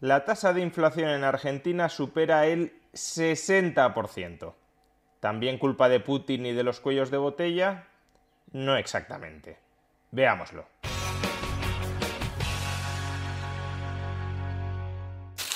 [0.00, 4.52] La tasa de inflación en Argentina supera el 60%.
[5.20, 7.86] ¿También culpa de Putin y de los cuellos de botella?
[8.52, 9.56] No exactamente.
[10.10, 10.66] Veámoslo.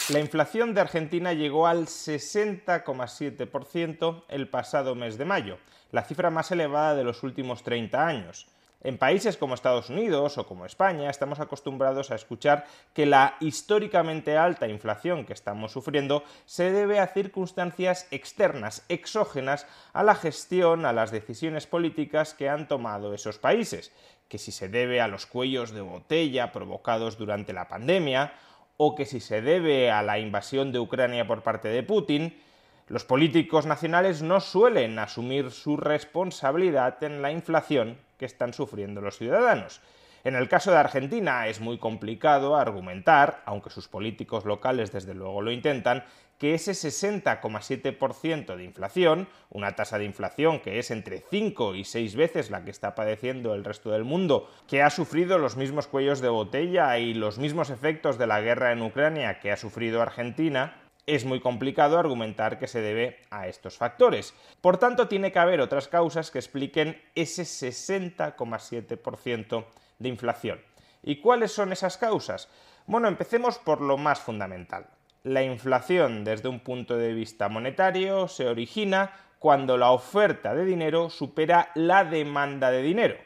[0.08, 5.58] La inflación de Argentina llegó al 60,7% el pasado mes de mayo,
[5.92, 8.48] la cifra más elevada de los últimos 30 años.
[8.82, 14.38] En países como Estados Unidos o como España estamos acostumbrados a escuchar que la históricamente
[14.38, 20.94] alta inflación que estamos sufriendo se debe a circunstancias externas, exógenas a la gestión, a
[20.94, 23.92] las decisiones políticas que han tomado esos países,
[24.28, 28.32] que si se debe a los cuellos de botella provocados durante la pandemia,
[28.78, 32.40] o que si se debe a la invasión de Ucrania por parte de Putin,
[32.90, 39.16] los políticos nacionales no suelen asumir su responsabilidad en la inflación que están sufriendo los
[39.16, 39.80] ciudadanos.
[40.24, 45.40] En el caso de Argentina es muy complicado argumentar, aunque sus políticos locales desde luego
[45.40, 46.02] lo intentan,
[46.36, 52.16] que ese 60,7% de inflación, una tasa de inflación que es entre 5 y 6
[52.16, 56.20] veces la que está padeciendo el resto del mundo, que ha sufrido los mismos cuellos
[56.20, 60.89] de botella y los mismos efectos de la guerra en Ucrania que ha sufrido Argentina,
[61.14, 64.32] es muy complicado argumentar que se debe a estos factores.
[64.60, 69.64] Por tanto, tiene que haber otras causas que expliquen ese 60,7%
[69.98, 70.60] de inflación.
[71.02, 72.48] ¿Y cuáles son esas causas?
[72.86, 74.86] Bueno, empecemos por lo más fundamental.
[75.24, 81.10] La inflación desde un punto de vista monetario se origina cuando la oferta de dinero
[81.10, 83.16] supera la demanda de dinero.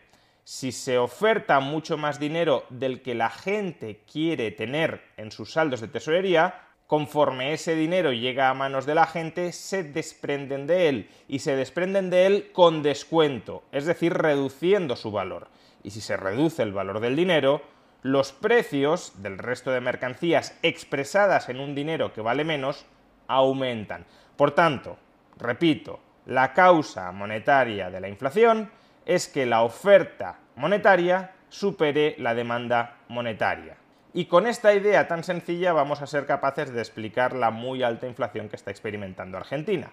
[0.43, 5.81] Si se oferta mucho más dinero del que la gente quiere tener en sus saldos
[5.81, 11.11] de tesorería, conforme ese dinero llega a manos de la gente, se desprenden de él
[11.29, 15.49] y se desprenden de él con descuento, es decir, reduciendo su valor.
[15.83, 17.63] Y si se reduce el valor del dinero,
[18.03, 22.85] los precios del resto de mercancías expresadas en un dinero que vale menos
[23.29, 24.05] aumentan.
[24.37, 24.99] Por tanto,
[25.39, 28.71] repito, la causa monetaria de la inflación
[29.07, 33.77] es que la oferta monetaria supere la demanda monetaria.
[34.17, 38.07] Y con esta idea tan sencilla vamos a ser capaces de explicar la muy alta
[38.07, 39.91] inflación que está experimentando Argentina.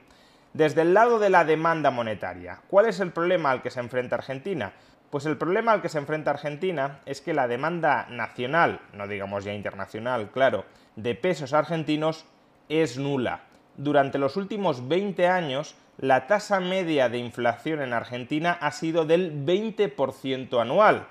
[0.53, 4.17] Desde el lado de la demanda monetaria, ¿cuál es el problema al que se enfrenta
[4.17, 4.73] Argentina?
[5.09, 9.43] Pues el problema al que se enfrenta Argentina es que la demanda nacional, no digamos
[9.43, 10.65] ya internacional, claro,
[10.95, 12.25] de pesos argentinos
[12.69, 13.41] es nula.
[13.75, 19.33] Durante los últimos 20 años, la tasa media de inflación en Argentina ha sido del
[19.45, 21.07] 20% anual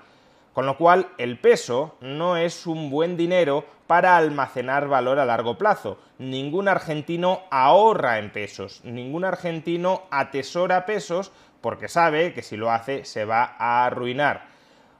[0.53, 5.57] con lo cual, el peso no es un buen dinero para almacenar valor a largo
[5.57, 5.97] plazo.
[6.17, 13.05] Ningún argentino ahorra en pesos, ningún argentino atesora pesos porque sabe que si lo hace
[13.05, 14.45] se va a arruinar.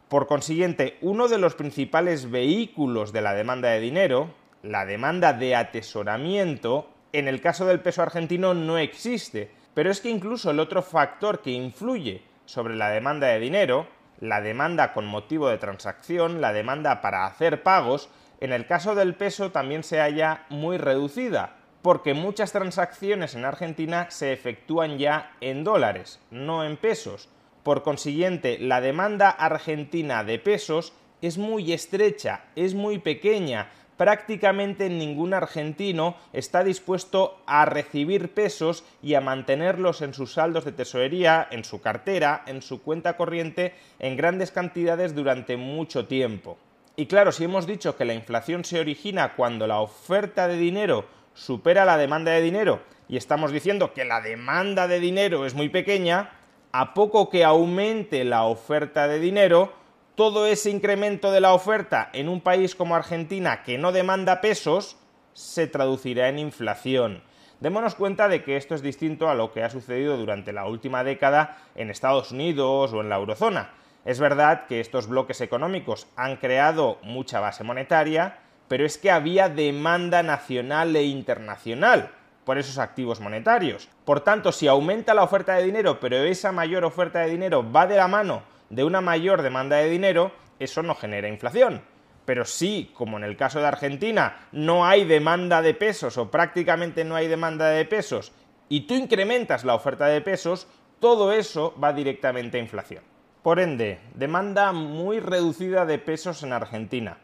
[0.07, 4.29] Por consiguiente, uno de los principales vehículos de la demanda de dinero,
[4.61, 9.51] la demanda de atesoramiento, en el caso del peso argentino no existe.
[9.73, 13.87] Pero es que incluso el otro factor que influye sobre la demanda de dinero,
[14.21, 18.09] la demanda con motivo de transacción, la demanda para hacer pagos,
[18.39, 24.09] en el caso del peso también se halla muy reducida, porque muchas transacciones en Argentina
[24.09, 27.29] se efectúan ya en dólares, no en pesos.
[27.63, 35.33] Por consiguiente, la demanda argentina de pesos es muy estrecha, es muy pequeña, prácticamente ningún
[35.33, 41.63] argentino está dispuesto a recibir pesos y a mantenerlos en sus saldos de tesorería, en
[41.63, 46.57] su cartera, en su cuenta corriente, en grandes cantidades durante mucho tiempo.
[46.95, 51.05] Y claro, si hemos dicho que la inflación se origina cuando la oferta de dinero
[51.33, 55.69] supera la demanda de dinero y estamos diciendo que la demanda de dinero es muy
[55.69, 56.31] pequeña,
[56.71, 59.73] a poco que aumente la oferta de dinero,
[60.21, 64.95] todo ese incremento de la oferta en un país como Argentina que no demanda pesos
[65.33, 67.23] se traducirá en inflación.
[67.59, 71.03] Démonos cuenta de que esto es distinto a lo que ha sucedido durante la última
[71.03, 73.71] década en Estados Unidos o en la eurozona.
[74.05, 78.37] Es verdad que estos bloques económicos han creado mucha base monetaria,
[78.67, 82.11] pero es que había demanda nacional e internacional
[82.45, 83.89] por esos activos monetarios.
[84.05, 87.87] Por tanto, si aumenta la oferta de dinero, pero esa mayor oferta de dinero va
[87.87, 91.81] de la mano de una mayor demanda de dinero, eso no genera inflación.
[92.25, 97.03] Pero si, como en el caso de Argentina, no hay demanda de pesos o prácticamente
[97.03, 98.31] no hay demanda de pesos
[98.69, 100.67] y tú incrementas la oferta de pesos,
[100.99, 103.03] todo eso va directamente a inflación.
[103.43, 107.17] Por ende, demanda muy reducida de pesos en Argentina.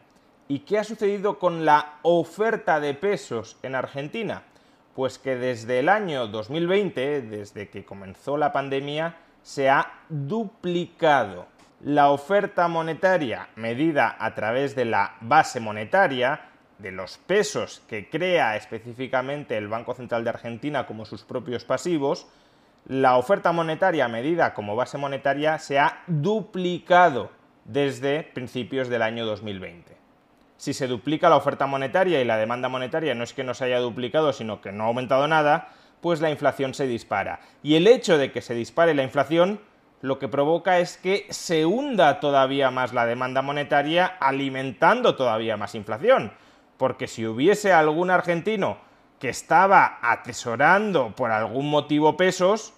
[0.48, 4.42] ¿Y qué ha sucedido con la oferta de pesos en Argentina?
[4.94, 9.16] Pues que desde el año 2020, desde que comenzó la pandemia,
[9.48, 11.46] se ha duplicado.
[11.82, 18.56] La oferta monetaria medida a través de la base monetaria, de los pesos que crea
[18.56, 22.26] específicamente el Banco Central de Argentina como sus propios pasivos,
[22.88, 27.30] la oferta monetaria medida como base monetaria se ha duplicado
[27.64, 29.96] desde principios del año 2020.
[30.58, 33.64] Si se duplica la oferta monetaria y la demanda monetaria no es que no se
[33.64, 35.68] haya duplicado, sino que no ha aumentado nada,
[36.00, 37.40] pues la inflación se dispara.
[37.62, 39.60] Y el hecho de que se dispare la inflación
[40.00, 45.74] lo que provoca es que se hunda todavía más la demanda monetaria alimentando todavía más
[45.74, 46.32] inflación.
[46.76, 48.78] Porque si hubiese algún argentino
[49.18, 52.74] que estaba atesorando por algún motivo pesos,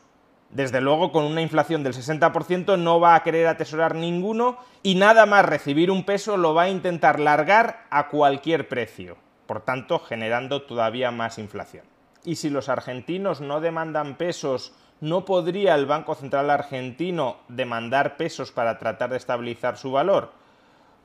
[0.51, 5.25] desde luego, con una inflación del 60% no va a querer atesorar ninguno y nada
[5.25, 10.63] más recibir un peso lo va a intentar largar a cualquier precio, por tanto generando
[10.63, 11.85] todavía más inflación.
[12.25, 18.53] Y si los argentinos no demandan pesos, ¿no podría el Banco Central argentino demandar pesos
[18.53, 20.33] para tratar de estabilizar su valor?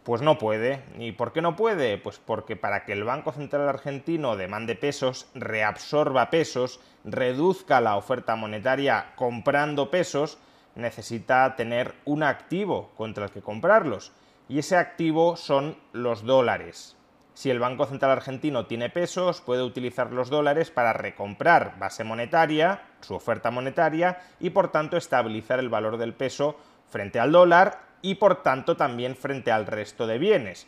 [0.03, 0.83] Pues no puede.
[0.99, 1.97] ¿Y por qué no puede?
[1.97, 8.35] Pues porque para que el Banco Central argentino demande pesos, reabsorba pesos, reduzca la oferta
[8.35, 10.37] monetaria comprando pesos,
[10.75, 14.11] necesita tener un activo contra el que comprarlos.
[14.49, 16.97] Y ese activo son los dólares.
[17.35, 22.83] Si el Banco Central argentino tiene pesos, puede utilizar los dólares para recomprar base monetaria,
[23.01, 28.15] su oferta monetaria, y por tanto estabilizar el valor del peso frente al dólar y
[28.15, 30.65] por tanto también frente al resto de bienes.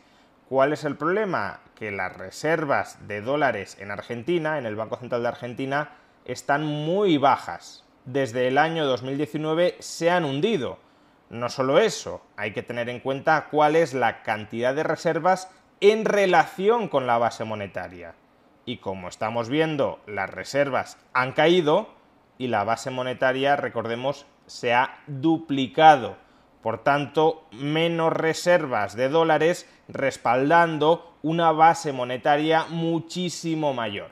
[0.50, 1.62] ¿Cuál es el problema?
[1.74, 5.92] Que las reservas de dólares en Argentina, en el Banco Central de Argentina,
[6.26, 7.86] están muy bajas.
[8.04, 10.80] Desde el año 2019 se han hundido.
[11.30, 15.50] No solo eso, hay que tener en cuenta cuál es la cantidad de reservas
[15.82, 18.16] en relación con la base monetaria.
[18.66, 21.90] Y como estamos viendo, las reservas han caído
[22.38, 26.18] y la base monetaria, recordemos, se ha duplicado
[26.68, 34.10] por tanto, menos reservas de dólares respaldando una base monetaria muchísimo mayor.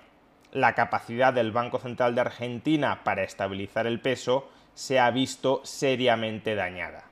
[0.53, 6.55] La capacidad del Banco Central de Argentina para estabilizar el peso se ha visto seriamente
[6.55, 7.03] dañada.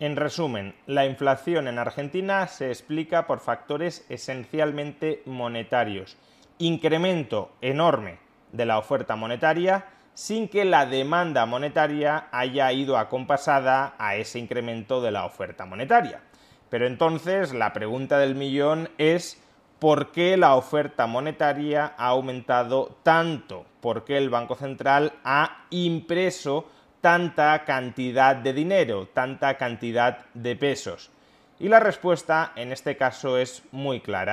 [0.00, 6.16] En resumen, la inflación en Argentina se explica por factores esencialmente monetarios.
[6.56, 8.18] Incremento enorme
[8.50, 15.02] de la oferta monetaria, sin que la demanda monetaria haya ido acompasada a ese incremento
[15.02, 16.22] de la oferta monetaria.
[16.70, 19.38] Pero entonces la pregunta del millón es
[19.78, 23.66] ¿por qué la oferta monetaria ha aumentado tanto?
[23.82, 26.70] ¿Por qué el Banco Central ha impreso
[27.00, 31.10] tanta cantidad de dinero, tanta cantidad de pesos?
[31.58, 34.32] Y la respuesta en este caso es muy clara.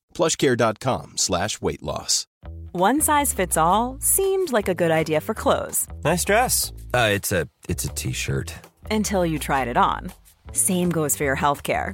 [0.13, 2.27] plushcare.com slash weight loss.
[2.73, 5.87] One size fits all seemed like a good idea for clothes.
[6.03, 6.71] Nice dress.
[6.93, 8.53] Uh, it's a it's a t-shirt.
[8.89, 10.11] Until you tried it on.
[10.53, 11.93] Same goes for your health care.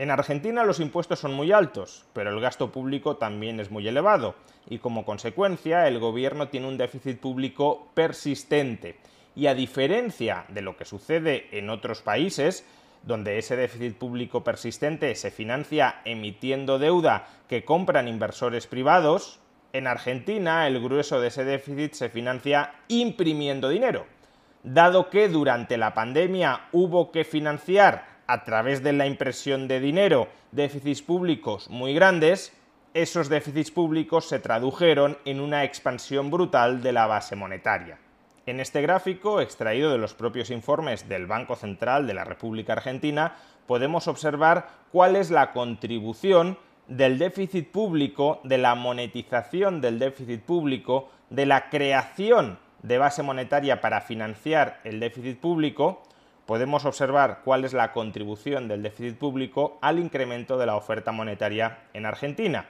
[0.00, 4.34] En Argentina los impuestos son muy altos, pero el gasto público también es muy elevado
[4.66, 8.96] y como consecuencia el gobierno tiene un déficit público persistente.
[9.36, 12.64] Y a diferencia de lo que sucede en otros países,
[13.02, 19.38] donde ese déficit público persistente se financia emitiendo deuda que compran inversores privados,
[19.74, 24.06] en Argentina el grueso de ese déficit se financia imprimiendo dinero.
[24.62, 30.28] Dado que durante la pandemia hubo que financiar a través de la impresión de dinero
[30.52, 32.52] déficits públicos muy grandes,
[32.94, 37.98] esos déficits públicos se tradujeron en una expansión brutal de la base monetaria.
[38.46, 43.34] En este gráfico, extraído de los propios informes del Banco Central de la República Argentina,
[43.66, 46.56] podemos observar cuál es la contribución
[46.86, 53.80] del déficit público, de la monetización del déficit público, de la creación de base monetaria
[53.80, 56.02] para financiar el déficit público,
[56.50, 61.78] podemos observar cuál es la contribución del déficit público al incremento de la oferta monetaria
[61.94, 62.66] en Argentina.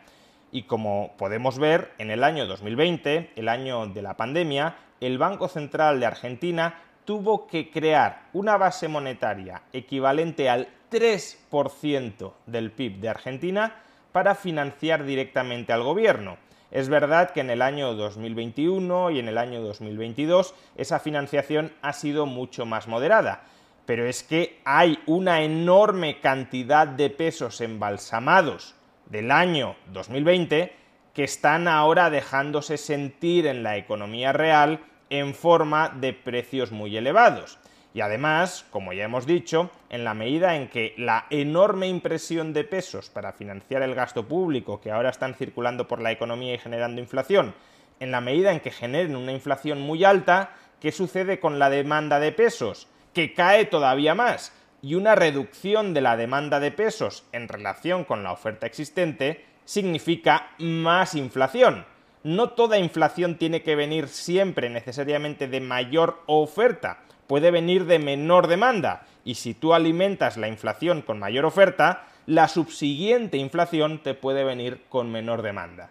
[0.53, 5.49] Y como podemos ver, en el año 2020, el año de la pandemia, el Banco
[5.49, 6.75] Central de Argentina
[7.07, 13.77] tuvo que crear una base monetaria equivalente al 3% del PIB de Argentina
[14.13, 16.37] para financiar directamente al gobierno.
[16.71, 21.95] Es verdad que en el año 2021 y en el año 2022 esa financiación ha
[21.95, 23.43] sido mucho más moderada,
[23.91, 30.73] pero es que hay una enorme cantidad de pesos embalsamados del año 2020
[31.13, 34.79] que están ahora dejándose sentir en la economía real
[35.09, 37.59] en forma de precios muy elevados.
[37.93, 42.63] Y además, como ya hemos dicho, en la medida en que la enorme impresión de
[42.63, 47.01] pesos para financiar el gasto público que ahora están circulando por la economía y generando
[47.01, 47.57] inflación,
[47.99, 52.21] en la medida en que generen una inflación muy alta, ¿qué sucede con la demanda
[52.21, 52.87] de pesos?
[53.13, 54.53] Que cae todavía más
[54.83, 60.51] y una reducción de la demanda de pesos en relación con la oferta existente significa
[60.59, 61.85] más inflación.
[62.23, 68.47] No toda inflación tiene que venir siempre necesariamente de mayor oferta, puede venir de menor
[68.47, 74.45] demanda, y si tú alimentas la inflación con mayor oferta, la subsiguiente inflación te puede
[74.45, 75.91] venir con menor demanda.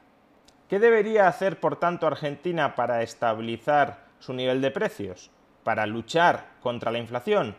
[0.68, 5.32] ¿Qué debería hacer, por tanto, Argentina para estabilizar su nivel de precios?
[5.64, 7.56] Para luchar contra la inflación?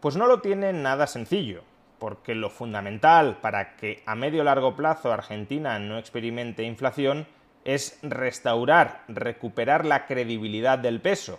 [0.00, 1.62] Pues no lo tiene nada sencillo,
[1.98, 7.26] porque lo fundamental para que a medio largo plazo Argentina no experimente inflación
[7.64, 11.38] es restaurar, recuperar la credibilidad del peso.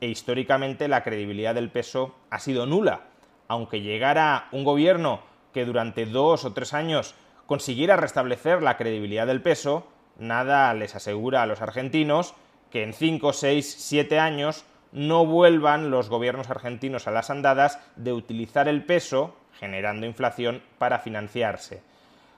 [0.00, 3.02] E históricamente la credibilidad del peso ha sido nula.
[3.46, 5.20] Aunque llegara un gobierno
[5.52, 7.14] que durante dos o tres años
[7.46, 9.86] consiguiera restablecer la credibilidad del peso,
[10.18, 12.34] nada les asegura a los argentinos
[12.70, 18.12] que en cinco, seis, siete años no vuelvan los gobiernos argentinos a las andadas de
[18.12, 21.82] utilizar el peso, generando inflación, para financiarse.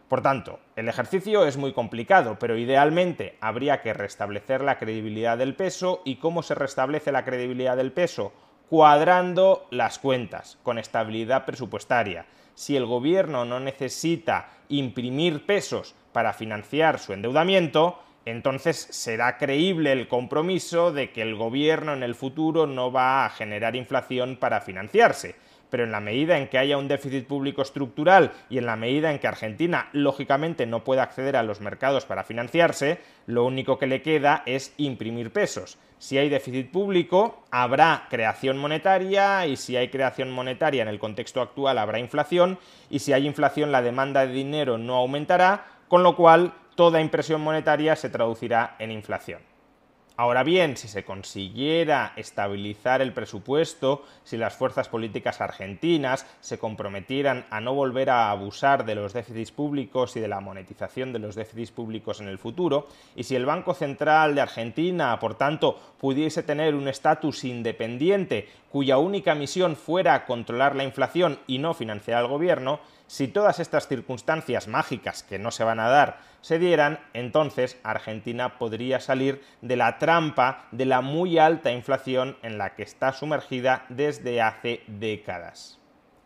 [0.09, 5.55] Por tanto, el ejercicio es muy complicado, pero idealmente habría que restablecer la credibilidad del
[5.55, 8.33] peso y cómo se restablece la credibilidad del peso
[8.69, 12.25] cuadrando las cuentas, con estabilidad presupuestaria.
[12.55, 20.09] Si el gobierno no necesita imprimir pesos para financiar su endeudamiento, entonces será creíble el
[20.09, 25.35] compromiso de que el gobierno en el futuro no va a generar inflación para financiarse.
[25.71, 29.11] Pero en la medida en que haya un déficit público estructural y en la medida
[29.11, 33.87] en que Argentina lógicamente no pueda acceder a los mercados para financiarse, lo único que
[33.87, 35.79] le queda es imprimir pesos.
[35.99, 41.41] Si hay déficit público, habrá creación monetaria y si hay creación monetaria en el contexto
[41.41, 42.59] actual habrá inflación
[42.91, 47.41] y si hay inflación la demanda de dinero no aumentará, con lo cual toda impresión
[47.41, 49.52] monetaria se traducirá en inflación.
[50.23, 57.45] Ahora bien, si se consiguiera estabilizar el presupuesto, si las fuerzas políticas argentinas se comprometieran
[57.51, 61.35] a no volver a abusar de los déficits públicos y de la monetización de los
[61.35, 62.87] déficits públicos en el futuro,
[63.17, 68.99] y si el Banco Central de Argentina, por tanto, pudiese tener un estatus independiente cuya
[68.99, 74.69] única misión fuera controlar la inflación y no financiar al gobierno, si todas estas circunstancias
[74.69, 79.99] mágicas que no se van a dar se dieran, entonces Argentina podría salir de la
[79.99, 80.12] trampa
[80.73, 85.79] de la muy alta inflación en la que está sumergida desde hace décadas.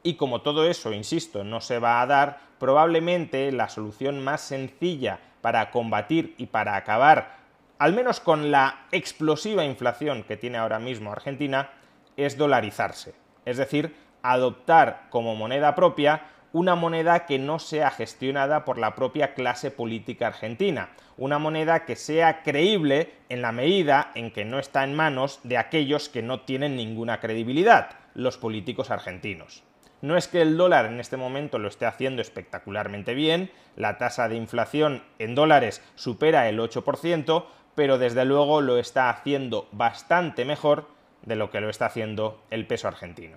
[0.03, 5.21] Y como todo eso, insisto, no se va a dar, probablemente la solución más sencilla
[5.41, 7.37] para combatir y para acabar,
[7.79, 11.71] al menos con la explosiva inflación que tiene ahora mismo Argentina,
[12.17, 13.15] es dolarizarse.
[13.45, 16.23] Es decir, adoptar como moneda propia
[16.57, 21.97] una moneda que no sea gestionada por la propia clase política argentina, una moneda que
[21.97, 26.41] sea creíble en la medida en que no está en manos de aquellos que no
[26.41, 29.65] tienen ninguna credibilidad, los políticos argentinos.
[30.01, 34.27] No es que el dólar en este momento lo esté haciendo espectacularmente bien, la tasa
[34.27, 37.45] de inflación en dólares supera el 8%,
[37.75, 40.89] pero desde luego lo está haciendo bastante mejor
[41.21, 43.37] de lo que lo está haciendo el peso argentino.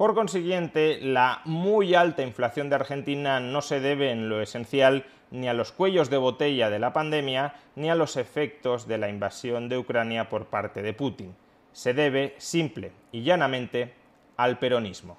[0.00, 5.46] Por consiguiente, la muy alta inflación de Argentina no se debe en lo esencial ni
[5.46, 9.68] a los cuellos de botella de la pandemia ni a los efectos de la invasión
[9.68, 11.36] de Ucrania por parte de Putin.
[11.72, 13.92] Se debe simple y llanamente
[14.38, 15.18] al peronismo.